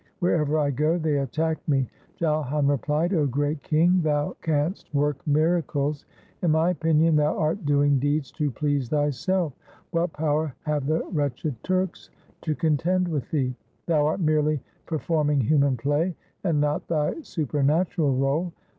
Wherever 0.17 0.57
I 0.57 0.71
go, 0.71 0.97
they 0.97 1.19
attack 1.19 1.59
me.' 1.67 1.87
Jalhan 2.19 2.65
replied,' 2.67 3.13
O 3.13 3.27
great 3.27 3.61
king, 3.61 4.01
thou 4.01 4.35
canst 4.41 4.91
work 4.95 5.17
miracles. 5.27 6.07
In 6.41 6.49
my 6.49 6.71
opinion 6.71 7.15
thou 7.17 7.37
art 7.37 7.67
doing 7.67 7.99
deeds 7.99 8.31
to 8.31 8.49
please 8.49 8.89
thyself. 8.89 9.53
What 9.91 10.11
power 10.11 10.55
have 10.63 10.87
the 10.87 11.03
wretched 11.11 11.63
Turks 11.63 12.09
to 12.41 12.55
contend 12.55 13.09
with 13.09 13.29
thee? 13.29 13.55
Thou 13.85 14.07
art 14.07 14.19
merely 14.21 14.59
per 14.87 14.97
forming 14.97 15.39
human 15.41 15.77
play, 15.77 16.15
and 16.43 16.59
not 16.59 16.87
thy 16.87 17.21
supernatural 17.21 18.15
role. 18.15 18.53